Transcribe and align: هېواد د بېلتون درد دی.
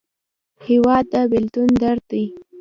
هېواد 0.67 1.05
د 1.11 1.13
بېلتون 1.31 1.69
درد 1.81 2.03
دی. 2.11 2.25